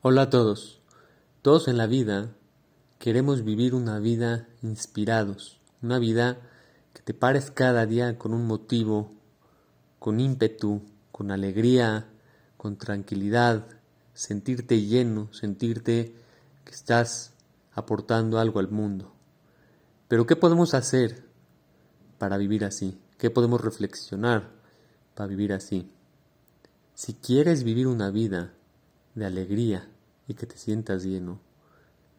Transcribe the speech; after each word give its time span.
Hola 0.00 0.22
a 0.22 0.30
todos. 0.30 0.80
Todos 1.42 1.66
en 1.66 1.76
la 1.76 1.88
vida 1.88 2.30
queremos 3.00 3.42
vivir 3.42 3.74
una 3.74 3.98
vida 3.98 4.46
inspirados, 4.62 5.58
una 5.82 5.98
vida 5.98 6.38
que 6.94 7.02
te 7.02 7.14
pares 7.14 7.50
cada 7.50 7.84
día 7.84 8.16
con 8.16 8.32
un 8.32 8.46
motivo, 8.46 9.10
con 9.98 10.20
ímpetu, 10.20 10.82
con 11.10 11.32
alegría, 11.32 12.06
con 12.56 12.76
tranquilidad, 12.76 13.66
sentirte 14.14 14.82
lleno, 14.82 15.32
sentirte 15.32 16.14
que 16.64 16.70
estás 16.70 17.32
aportando 17.72 18.38
algo 18.38 18.60
al 18.60 18.70
mundo. 18.70 19.12
Pero 20.06 20.28
¿qué 20.28 20.36
podemos 20.36 20.74
hacer 20.74 21.24
para 22.18 22.36
vivir 22.36 22.64
así? 22.64 23.00
¿Qué 23.18 23.30
podemos 23.30 23.60
reflexionar 23.60 24.48
para 25.16 25.26
vivir 25.26 25.52
así? 25.52 25.90
Si 26.94 27.14
quieres 27.14 27.64
vivir 27.64 27.88
una 27.88 28.12
vida 28.12 28.52
de 29.14 29.26
alegría 29.26 29.88
y 30.26 30.34
que 30.34 30.46
te 30.46 30.56
sientas 30.56 31.04
lleno. 31.04 31.40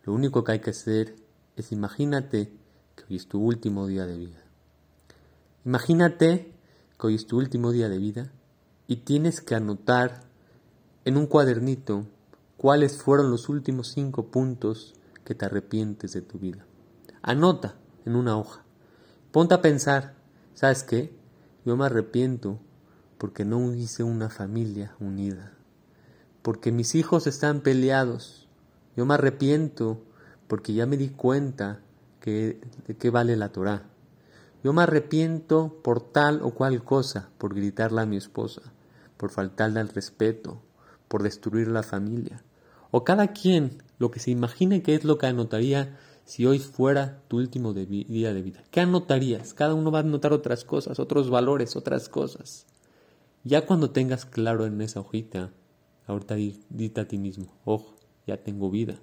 Lo 0.04 0.14
único 0.14 0.44
que 0.44 0.54
hay 0.54 0.60
que 0.60 0.72
hacer 0.72 1.16
es 1.56 1.72
imagínate 1.72 2.52
que 2.96 3.04
hoy 3.10 3.16
es 3.18 3.28
tu 3.28 3.40
último 3.40 3.88
día 3.88 4.06
de 4.06 4.18
vida. 4.18 4.44
Imagínate 5.66 6.54
que 7.00 7.08
hoy 7.08 7.16
es 7.16 7.28
tu 7.28 7.38
último 7.38 7.72
día 7.72 7.90
de 7.90 7.98
vida 7.98 8.32
y 8.88 8.98
tienes 8.98 9.42
que 9.42 9.56
anotar 9.56 10.24
en 11.06 11.18
un 11.18 11.28
cuadernito 11.28 12.06
cuáles 12.58 13.02
fueron 13.02 13.30
los 13.30 13.50
últimos 13.50 13.90
cinco 13.90 14.32
puntos 14.32 14.96
que 15.24 15.36
te 15.36 15.46
arrepientes 15.46 16.14
de 16.14 16.22
tu 16.22 16.40
vida. 16.40 16.66
Anota 17.22 17.76
en 18.06 18.16
una 18.16 18.38
hoja. 18.38 18.64
Ponte 19.32 19.54
a 19.54 19.62
pensar, 19.62 20.16
¿sabes 20.56 20.84
qué? 20.84 21.14
Yo 21.66 21.78
me 21.78 21.86
arrepiento 21.86 22.60
porque 23.18 23.46
no 23.46 23.74
hice 23.76 24.04
una 24.04 24.30
familia 24.30 24.96
unida 25.00 25.59
porque 26.42 26.72
mis 26.72 26.96
hijos 26.96 27.28
están 27.28 27.62
peleados. 27.62 28.48
Yo 28.96 29.06
me 29.06 29.14
arrepiento 29.14 30.02
porque 30.48 30.74
ya 30.74 30.86
me 30.86 30.98
di 30.98 31.10
cuenta 31.10 31.82
que, 32.20 32.60
de 32.88 32.98
qué 32.98 33.10
vale 33.10 33.36
la 33.36 33.50
Torah. 33.50 33.84
Yo 34.64 34.74
me 34.74 34.84
arrepiento 34.84 35.80
por 35.84 36.02
tal 36.02 36.42
o 36.42 36.52
cual 36.52 36.84
cosa, 36.84 37.30
por 37.38 37.56
gritarle 37.56 38.02
a 38.02 38.06
mi 38.06 38.18
esposa, 38.18 38.62
por 39.16 39.30
faltarle 39.30 39.80
al 39.80 39.90
respeto, 39.90 40.62
por 41.08 41.24
destruir 41.24 41.68
la 41.68 41.84
familia. 41.84 42.44
O 42.92 43.04
cada 43.04 43.28
quien 43.28 43.84
lo 44.00 44.12
que 44.12 44.20
se 44.20 44.32
imagine 44.32 44.82
que 44.82 44.96
es 44.96 45.04
lo 45.04 45.18
que 45.18 45.28
anotaría 45.28 45.98
si 46.26 46.46
hoy 46.46 46.60
fuera 46.60 47.22
tu 47.28 47.38
último 47.38 47.74
día 47.74 48.34
de 48.34 48.42
vida. 48.42 48.64
¿Qué 48.70 48.82
anotarías? 48.82 49.54
Cada 49.54 49.74
uno 49.74 49.92
va 49.92 50.00
a 50.00 50.02
anotar 50.02 50.34
otras 50.34 50.64
cosas, 50.64 51.00
otros 51.00 51.30
valores, 51.30 51.76
otras 51.76 52.10
cosas. 52.10 52.66
Ya 53.44 53.66
cuando 53.66 53.92
tengas 53.92 54.26
claro 54.26 54.66
en 54.66 54.82
esa 54.82 55.00
hojita 55.00 55.52
Ahorita 56.10 56.36
dite 56.70 57.02
a 57.02 57.08
ti 57.08 57.20
mismo, 57.20 57.54
ojo, 57.66 57.96
ya 58.26 58.38
tengo 58.38 58.72
vida. 58.72 59.00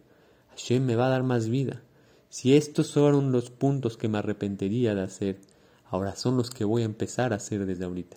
Hashem 0.51 0.85
me 0.85 0.97
va 0.97 1.07
a 1.07 1.11
dar 1.11 1.23
más 1.23 1.49
vida. 1.49 1.83
Si 2.29 2.57
estos 2.57 2.93
fueron 2.93 3.31
los 3.31 3.51
puntos 3.51 3.97
que 3.97 4.09
me 4.09 4.19
arrepentiría 4.19 4.93
de 4.97 5.03
hacer, 5.03 5.41
ahora 5.85 6.17
son 6.17 6.37
los 6.37 6.51
que 6.51 6.65
voy 6.65 6.83
a 6.83 6.87
empezar 6.87 7.33
a 7.33 7.37
hacer 7.37 7.65
desde 7.65 7.85
ahorita. 7.85 8.17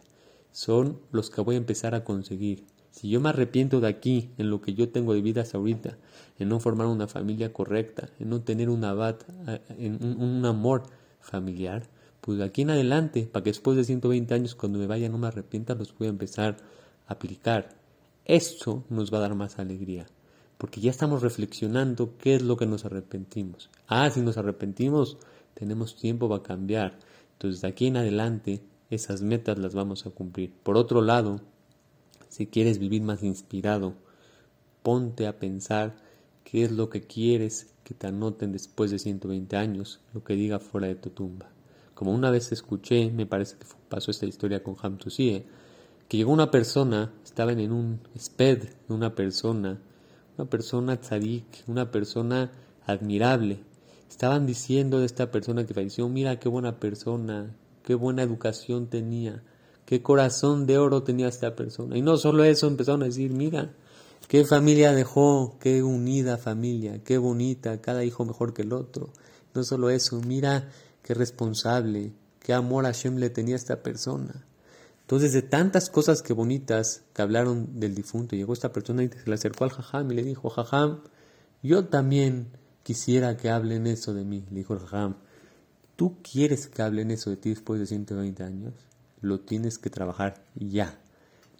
Son 0.52 1.00
los 1.12 1.30
que 1.30 1.42
voy 1.42 1.54
a 1.54 1.60
empezar 1.60 1.94
a 1.94 2.04
conseguir. 2.04 2.66
Si 2.90 3.10
yo 3.10 3.22
me 3.22 3.30
arrepiento 3.30 3.80
de 3.80 3.88
aquí, 3.88 4.32
en 4.40 4.50
lo 4.50 4.60
que 4.60 4.74
yo 4.74 4.90
tengo 4.90 5.14
de 5.14 5.22
vida 5.22 5.44
hasta 5.44 5.60
ahorita, 5.60 6.00
en 6.40 6.50
no 6.50 6.60
formar 6.60 6.88
una 6.88 7.08
familia 7.08 7.54
correcta, 7.54 8.10
en 8.20 8.30
no 8.30 8.42
tener 8.42 8.72
un 8.72 8.84
abad, 8.86 9.18
en 9.78 10.04
un, 10.04 10.20
un 10.20 10.46
amor 10.48 10.82
familiar, 11.20 11.88
pues 12.22 12.40
de 12.40 12.44
aquí 12.44 12.64
en 12.64 12.72
adelante, 12.72 13.30
para 13.32 13.44
que 13.44 13.52
después 13.52 13.78
de 13.78 13.84
120 13.84 14.34
años, 14.34 14.56
cuando 14.56 14.80
me 14.80 14.88
vaya, 14.88 15.10
no 15.10 15.20
me 15.20 15.28
arrepienta, 15.28 15.76
los 15.76 15.96
voy 15.96 16.08
a 16.08 16.10
empezar 16.10 16.58
a 17.06 17.14
aplicar. 17.14 17.79
Esto 18.30 18.84
nos 18.90 19.12
va 19.12 19.18
a 19.18 19.22
dar 19.22 19.34
más 19.34 19.58
alegría, 19.58 20.06
porque 20.60 20.80
ya 20.82 20.92
estamos 20.92 21.24
reflexionando 21.24 22.16
qué 22.20 22.36
es 22.36 22.44
lo 22.44 22.58
que 22.58 22.68
nos 22.68 22.86
arrepentimos. 22.86 23.72
Ah, 23.88 24.08
si 24.12 24.22
nos 24.22 24.38
arrepentimos, 24.38 25.18
tenemos 25.56 25.96
tiempo 25.96 26.30
para 26.30 26.44
cambiar. 26.44 27.00
Entonces, 27.32 27.62
de 27.62 27.70
aquí 27.70 27.88
en 27.88 27.98
adelante, 27.98 28.62
esas 28.92 29.24
metas 29.24 29.58
las 29.58 29.74
vamos 29.74 30.06
a 30.06 30.12
cumplir. 30.12 30.54
Por 30.62 30.78
otro 30.78 31.02
lado, 31.02 31.42
si 32.28 32.46
quieres 32.46 32.78
vivir 32.78 33.02
más 33.02 33.24
inspirado, 33.24 33.96
ponte 34.84 35.26
a 35.26 35.40
pensar 35.40 35.96
qué 36.44 36.62
es 36.62 36.72
lo 36.72 36.92
que 36.92 37.02
quieres 37.02 37.74
que 37.84 37.96
te 37.96 38.06
anoten 38.06 38.52
después 38.52 38.92
de 38.92 39.00
120 39.00 39.58
años, 39.58 40.02
lo 40.14 40.24
que 40.24 40.36
diga 40.36 40.60
fuera 40.60 40.86
de 40.86 40.94
tu 40.94 41.10
tumba. 41.10 41.50
Como 41.96 42.14
una 42.14 42.30
vez 42.30 42.52
escuché, 42.52 43.10
me 43.10 43.26
parece 43.26 43.58
que 43.58 43.66
pasó 43.90 44.12
esta 44.12 44.28
historia 44.28 44.62
con 44.62 44.76
Hamtusie, 44.80 45.48
que 46.10 46.18
llegó 46.18 46.34
una 46.34 46.50
persona, 46.50 47.14
estaban 47.24 47.60
en 47.60 47.72
un 47.72 48.02
sped 48.18 48.64
de 48.88 48.94
una 48.94 49.14
persona, 49.14 49.80
una 50.40 50.50
persona 50.50 51.00
tzadik, 51.00 51.64
una 51.68 51.92
persona 51.92 52.52
admirable. 52.88 53.60
Estaban 54.10 54.48
diciendo 54.48 55.00
de 55.00 55.06
esta 55.06 55.30
persona 55.30 55.68
que 55.68 55.76
falleció, 55.76 56.10
mira 56.10 56.40
qué 56.40 56.50
buena 56.50 56.80
persona, 56.80 57.56
qué 57.84 57.94
buena 57.94 58.24
educación 58.24 58.88
tenía, 58.88 59.44
qué 59.86 60.02
corazón 60.02 60.66
de 60.66 60.80
oro 60.80 61.04
tenía 61.04 61.28
esta 61.28 61.56
persona. 61.56 61.96
Y 61.96 62.02
no 62.02 62.18
solo 62.18 62.44
eso, 62.44 62.66
empezaron 62.66 63.04
a 63.04 63.06
decir, 63.06 63.32
mira, 63.32 63.76
qué 64.28 64.46
familia 64.46 64.94
dejó, 64.94 65.58
qué 65.60 65.84
unida 65.84 66.40
familia, 66.40 67.04
qué 67.04 67.20
bonita, 67.20 67.82
cada 67.82 68.04
hijo 68.04 68.26
mejor 68.26 68.56
que 68.56 68.64
el 68.64 68.74
otro. 68.74 69.12
No 69.54 69.64
solo 69.64 69.92
eso, 69.92 70.20
mira 70.22 70.72
qué 71.04 71.14
responsable, 71.14 72.14
qué 72.40 72.54
amor 72.54 72.88
a 72.88 72.94
Shem 72.94 73.18
le 73.18 73.30
tenía 73.30 73.56
esta 73.56 73.84
persona. 73.84 74.49
Entonces, 75.10 75.34
de 75.34 75.42
tantas 75.42 75.90
cosas 75.90 76.22
que 76.22 76.34
bonitas 76.34 77.04
que 77.16 77.24
hablaron 77.24 77.80
del 77.80 77.96
difunto, 77.96 78.36
llegó 78.36 78.54
esta 78.54 78.72
persona 78.72 79.02
y 79.02 79.08
se 79.08 79.28
le 79.28 79.34
acercó 79.34 79.64
al 79.64 79.72
jajam 79.72 80.12
y 80.12 80.14
le 80.14 80.22
dijo, 80.22 80.52
jajam, 80.52 81.02
yo 81.64 81.86
también 81.86 82.50
quisiera 82.84 83.36
que 83.36 83.50
hablen 83.50 83.88
eso 83.88 84.14
de 84.14 84.24
mí. 84.24 84.46
Le 84.52 84.58
dijo 84.58 84.76
el 84.76 84.82
jajam, 84.82 85.16
¿tú 85.96 86.18
quieres 86.22 86.68
que 86.68 86.84
hablen 86.84 87.10
eso 87.10 87.32
de 87.32 87.38
ti 87.38 87.50
después 87.50 87.80
de 87.80 87.88
120 87.88 88.44
años? 88.44 88.74
Lo 89.20 89.40
tienes 89.40 89.80
que 89.80 89.90
trabajar 89.90 90.44
ya, 90.54 91.00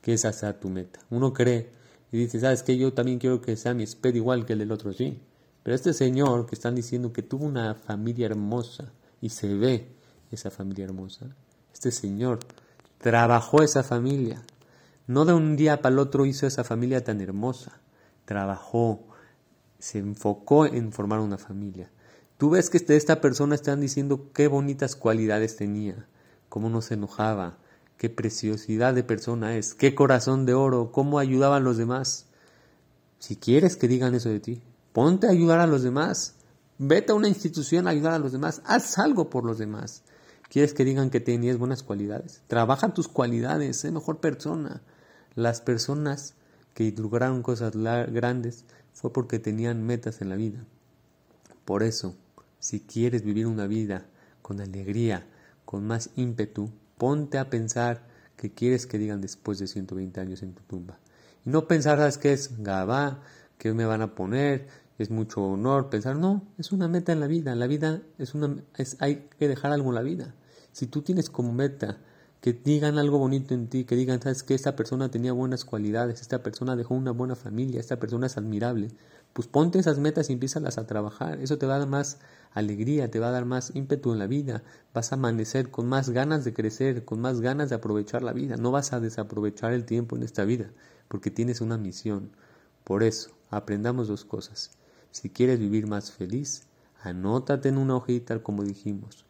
que 0.04 0.14
esa 0.14 0.32
sea 0.32 0.60
tu 0.60 0.70
meta. 0.70 1.00
Uno 1.10 1.34
cree 1.34 1.72
y 2.12 2.20
dice, 2.20 2.40
¿sabes 2.40 2.62
qué? 2.62 2.78
Yo 2.78 2.94
también 2.94 3.18
quiero 3.18 3.42
que 3.42 3.58
sea 3.58 3.74
mi 3.74 3.84
sped 3.84 4.14
igual 4.14 4.46
que 4.46 4.54
el 4.54 4.60
del 4.60 4.72
otro, 4.72 4.94
sí. 4.94 5.24
Pero 5.64 5.74
este 5.74 5.94
señor 5.94 6.46
que 6.46 6.54
están 6.54 6.76
diciendo 6.76 7.12
que 7.12 7.24
tuvo 7.24 7.46
una 7.46 7.74
familia 7.74 8.28
hermosa 8.28 8.94
y 9.22 9.30
se 9.30 9.56
ve 9.56 9.88
esa 10.30 10.52
familia 10.52 10.86
hermosa, 10.86 11.36
este 11.74 11.90
señor 11.90 12.38
Trabajó 13.00 13.64
esa 13.64 13.82
familia. 13.82 14.42
No 15.08 15.24
de 15.24 15.34
un 15.34 15.56
día 15.56 15.82
para 15.82 15.94
el 15.94 16.00
otro 16.00 16.26
hizo 16.26 16.46
esa 16.46 16.66
familia 16.66 17.04
tan 17.04 17.22
hermosa. 17.22 17.80
Trabajó, 18.26 19.08
se 19.80 20.00
enfocó 20.00 20.66
en 20.66 20.92
formar 20.92 21.20
una 21.20 21.38
familia. 21.38 21.90
Tú 22.38 22.50
ves 22.50 22.70
que 22.70 22.80
de 22.80 22.98
esta 22.98 23.22
persona 23.22 23.56
están 23.56 23.80
diciendo 23.80 24.32
qué 24.34 24.48
bonitas 24.48 24.98
cualidades 24.98 25.56
tenía, 25.56 26.08
cómo 26.50 26.70
no 26.70 26.82
se 26.82 26.96
enojaba, 26.96 27.58
qué 27.98 28.10
preciosidad 28.10 28.94
de 28.94 29.04
persona 29.04 29.56
es, 29.56 29.74
qué 29.74 29.96
corazón 29.96 30.46
de 30.46 30.54
oro, 30.54 30.92
cómo 30.92 31.20
ayudaba 31.20 31.56
a 31.56 31.62
los 31.62 31.78
demás. 31.78 32.28
Si 33.18 33.38
quieres 33.38 33.78
que 33.78 33.88
digan 33.88 34.14
eso 34.14 34.30
de 34.30 34.42
ti, 34.42 34.62
ponte 34.92 35.28
a 35.28 35.32
ayudar 35.32 35.60
a 35.60 35.68
los 35.68 35.84
demás. 35.84 36.36
Vete 36.78 37.14
a 37.14 37.16
una 37.16 37.30
institución 37.30 37.88
a 37.88 37.92
ayudar 37.92 38.14
a 38.14 38.20
los 38.20 38.34
demás. 38.34 38.62
Haz 38.66 39.00
algo 39.00 39.30
por 39.30 39.46
los 39.46 39.58
demás. 39.58 40.04
¿Quieres 40.50 40.74
que 40.74 40.84
digan 40.84 41.12
que 41.12 41.20
tenías 41.20 41.58
buenas 41.58 41.84
cualidades? 41.84 42.42
Trabaja 42.48 42.94
tus 42.94 43.08
cualidades, 43.08 43.78
sé 43.78 43.92
mejor 43.92 44.20
persona. 44.20 44.82
Las 45.36 45.62
personas 45.62 46.34
que 46.74 46.92
lograron 46.92 47.44
cosas 47.44 47.74
grandes 47.76 48.66
fue 48.94 49.14
porque 49.14 49.38
tenían 49.38 49.84
metas 49.84 50.22
en 50.22 50.30
la 50.30 50.36
vida. 50.36 50.66
Por 51.66 51.84
eso, 51.84 52.16
si 52.60 52.80
quieres 52.80 53.24
vivir 53.24 53.46
una 53.46 53.68
vida 53.68 54.08
con 54.42 54.60
alegría, 54.60 55.28
con 55.66 55.86
más 55.86 56.10
ímpetu, 56.16 56.72
ponte 56.98 57.38
a 57.38 57.52
pensar 57.52 58.08
qué 58.36 58.52
quieres 58.52 58.88
que 58.88 58.98
digan 58.98 59.22
después 59.22 59.60
de 59.60 59.68
120 59.68 60.20
años 60.20 60.42
en 60.42 60.54
tu 60.54 60.64
tumba. 60.64 60.98
Y 61.46 61.52
no 61.52 61.68
pensar, 61.68 62.00
¿sabes 62.00 62.18
qué 62.18 62.34
es? 62.34 62.64
Gabá, 62.64 63.22
¿qué 63.60 63.72
me 63.74 63.86
van 63.86 64.02
a 64.02 64.16
poner? 64.16 64.68
Es 65.00 65.10
mucho 65.10 65.42
honor 65.42 65.90
pensar, 65.90 66.18
no, 66.18 66.44
es 66.58 66.74
una 66.74 66.90
meta 66.90 67.14
en 67.14 67.22
la 67.22 67.28
vida. 67.28 67.56
La 67.56 67.68
vida 67.68 68.02
es 68.18 68.36
una, 68.36 68.58
es, 68.76 68.98
hay 69.00 69.30
que 69.40 69.48
dejar 69.48 69.72
algo 69.72 69.90
en 69.90 69.96
la 69.96 70.02
vida. 70.02 70.36
Si 70.74 70.88
tú 70.88 71.02
tienes 71.02 71.30
como 71.30 71.54
meta 71.54 72.00
que 72.42 72.52
digan 72.52 73.00
algo 73.00 73.18
bonito 73.18 73.54
en 73.54 73.68
ti, 73.68 73.86
que 73.86 73.96
digan, 73.96 74.22
sabes 74.22 74.44
que 74.44 74.54
esta 74.56 74.76
persona 74.76 75.10
tenía 75.10 75.32
buenas 75.32 75.64
cualidades, 75.64 76.20
esta 76.20 76.44
persona 76.44 76.76
dejó 76.76 76.96
una 76.96 77.12
buena 77.12 77.38
familia, 77.38 77.80
esta 77.80 77.98
persona 77.98 78.28
es 78.28 78.38
admirable, 78.38 78.90
pues 79.32 79.48
ponte 79.48 79.80
esas 79.80 80.00
metas 80.00 80.30
y 80.30 80.34
empiezas 80.34 80.78
a 80.78 80.86
trabajar. 80.86 81.40
Eso 81.40 81.58
te 81.58 81.66
va 81.66 81.76
a 81.76 81.80
dar 81.80 81.88
más 81.88 82.20
alegría, 82.52 83.10
te 83.10 83.20
va 83.20 83.30
a 83.30 83.32
dar 83.32 83.46
más 83.46 83.74
ímpetu 83.76 84.12
en 84.12 84.20
la 84.20 84.28
vida, 84.28 84.64
vas 84.94 85.14
a 85.14 85.16
amanecer 85.16 85.72
con 85.72 85.88
más 85.88 86.10
ganas 86.10 86.44
de 86.44 86.54
crecer, 86.54 87.06
con 87.06 87.22
más 87.22 87.40
ganas 87.40 87.70
de 87.70 87.76
aprovechar 87.76 88.22
la 88.22 88.34
vida, 88.34 88.58
no 88.58 88.72
vas 88.72 88.92
a 88.92 89.00
desaprovechar 89.00 89.72
el 89.72 89.86
tiempo 89.86 90.18
en 90.18 90.24
esta 90.24 90.44
vida, 90.44 90.72
porque 91.08 91.32
tienes 91.32 91.62
una 91.62 91.78
misión. 91.78 92.32
Por 92.84 93.04
eso, 93.04 93.32
aprendamos 93.50 94.10
dos 94.10 94.26
cosas. 94.26 94.79
Si 95.12 95.30
quieres 95.30 95.60
vivir 95.60 95.88
más 95.88 96.12
feliz, 96.12 96.68
anótate 97.02 97.70
en 97.70 97.78
una 97.78 97.96
hojita 97.96 98.42
como 98.44 98.64
dijimos 98.64 99.26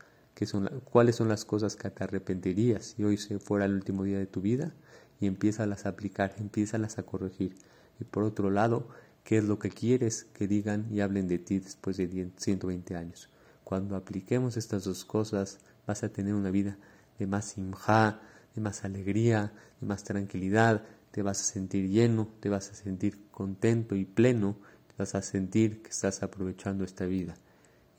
son, 0.46 0.70
cuáles 0.86 1.16
son 1.16 1.28
las 1.28 1.46
cosas 1.46 1.76
que 1.76 1.90
te 1.90 2.04
arrepentirías 2.04 2.96
si 2.96 3.04
hoy 3.04 3.18
se 3.18 3.40
fuera 3.40 3.66
el 3.66 3.74
último 3.74 4.04
día 4.04 4.18
de 4.18 4.28
tu 4.28 4.42
vida 4.42 4.74
y 5.20 5.28
empieza 5.28 5.64
a 5.64 5.90
aplicar, 5.90 6.36
empieza 6.38 6.78
a 6.78 7.04
corregir. 7.04 7.56
Y 8.00 8.06
por 8.06 8.24
otro 8.24 8.50
lado, 8.50 8.88
qué 9.24 9.38
es 9.38 9.44
lo 9.44 9.60
que 9.60 9.70
quieres 9.70 10.24
que 10.34 10.48
digan 10.48 10.88
y 10.92 11.02
hablen 11.02 11.28
de 11.28 11.40
ti 11.40 11.60
después 11.60 11.98
de 11.98 12.31
120 12.38 12.96
años. 12.96 13.30
Cuando 13.64 13.96
apliquemos 13.96 14.56
estas 14.56 14.86
dos 14.86 15.04
cosas, 15.04 15.60
vas 15.86 16.04
a 16.04 16.10
tener 16.10 16.34
una 16.34 16.52
vida 16.52 16.78
de 17.18 17.28
más 17.28 17.46
simja, 17.46 18.22
de 18.56 18.62
más 18.62 18.86
alegría, 18.86 19.52
de 19.81 19.88
más 19.88 20.04
tranquilidad, 20.06 20.84
te 21.12 21.22
vas 21.22 21.42
a 21.42 21.44
sentir 21.44 21.90
lleno, 21.90 22.30
te 22.40 22.50
vas 22.50 22.72
a 22.72 22.76
sentir 22.76 23.28
contento 23.31 23.96
y 23.96 24.06
pleno, 24.06 24.56
vas 25.00 25.16
a 25.16 25.22
sentir 25.22 25.81
que 25.81 25.90
estás 25.90 26.22
aprovechando 26.24 26.84
esta 26.84 27.06
vida. 27.06 27.34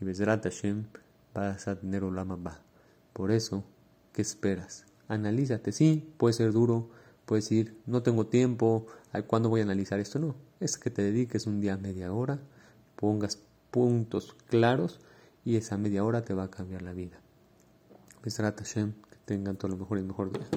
Y 0.00 0.05
Bezrat 0.05 0.44
Hashem 0.44 0.85
vas 1.35 1.67
a 1.67 1.81
tener 1.81 2.05
Olam 2.05 2.44
Por 3.14 3.32
eso, 3.32 3.64
¿qué 4.12 4.23
esperas? 4.23 4.85
Analízate, 5.08 5.73
sí, 5.73 6.12
puede 6.19 6.35
ser 6.35 6.52
duro, 6.52 6.91
puedes 7.25 7.47
decir, 7.47 7.81
no 7.87 8.02
tengo 8.02 8.26
tiempo, 8.26 8.87
¿cuándo 9.26 9.49
voy 9.49 9.61
a 9.61 9.64
analizar 9.64 9.99
esto? 9.99 10.19
No, 10.19 10.37
es 10.61 10.76
que 10.76 10.91
te 10.91 11.02
dediques 11.02 11.47
un 11.47 11.61
día 11.61 11.76
media 11.79 12.12
hora, 12.12 12.38
pongas 12.97 13.38
puntos 13.70 14.37
claros 14.49 15.00
y 15.44 15.56
esa 15.56 15.79
media 15.79 16.05
hora 16.05 16.23
te 16.23 16.35
va 16.35 16.44
a 16.44 16.50
cambiar 16.50 16.82
la 16.82 16.93
vida. 16.93 17.19
Bezrat 18.23 18.58
Hashem, 18.58 18.93
que 18.93 19.17
tengan 19.25 19.56
todo 19.56 19.70
lo 19.70 19.79
mejor 19.79 19.99
y 19.99 20.03
mejor 20.03 20.32
día. 20.32 20.46